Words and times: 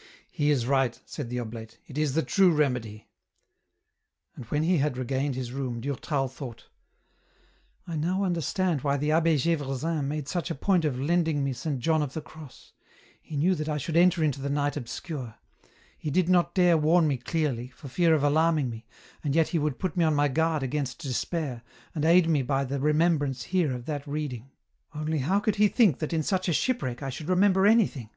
"He 0.30 0.50
is 0.50 0.66
right," 0.66 0.98
said 1.04 1.28
the 1.28 1.38
oblate;" 1.40 1.78
it 1.88 1.98
is 1.98 2.14
the 2.14 2.22
true 2.22 2.50
remedy." 2.50 3.06
And 4.34 4.46
when 4.46 4.62
he 4.62 4.78
had 4.78 4.96
regained 4.96 5.34
his 5.34 5.52
room, 5.52 5.82
Durtal 5.82 6.26
thought," 6.28 6.68
I 7.86 7.94
now 7.94 8.22
understand 8.24 8.80
why 8.80 8.96
the 8.96 9.12
Abbe 9.12 9.36
G6vresin 9.36 10.06
made 10.06 10.26
such 10.26 10.50
a 10.50 10.54
point 10.54 10.86
of 10.86 10.98
lending 10.98 11.44
me 11.44 11.52
Saint 11.52 11.80
John 11.80 12.00
of 12.00 12.14
the 12.14 12.22
Cross; 12.22 12.72
he 13.20 13.36
knew 13.36 13.54
that 13.56 13.68
I 13.68 13.76
should 13.76 13.94
enter 13.98 14.24
into 14.24 14.40
the' 14.40 14.48
Night 14.64 14.78
Obscure'; 14.78 15.34
he 15.98 16.10
did 16.10 16.30
not 16.30 16.54
dare 16.54 16.78
warn 16.78 17.06
me 17.06 17.18
clearly, 17.18 17.68
for 17.68 17.88
fear 17.88 18.14
of 18.14 18.24
alarming 18.24 18.70
me, 18.70 18.86
and 19.22 19.34
yet 19.34 19.48
he 19.48 19.58
would 19.58 19.78
put 19.78 19.98
me 19.98 20.04
on 20.06 20.14
my 20.14 20.28
guard 20.28 20.62
against 20.62 21.00
despair, 21.02 21.60
and 21.94 22.06
aid 22.06 22.26
me 22.26 22.40
by 22.40 22.64
the 22.64 22.80
remembrance 22.80 23.42
here 23.42 23.74
of 23.74 23.84
that 23.84 24.06
reading. 24.06 24.50
Only 24.94 25.18
how 25.18 25.40
could 25.40 25.56
he 25.56 25.68
think 25.68 25.98
that 25.98 26.14
in 26.14 26.22
such 26.22 26.48
a 26.48 26.54
shipwreck 26.54 27.02
I 27.02 27.10
should 27.10 27.28
remember 27.28 27.66
anything 27.66 28.08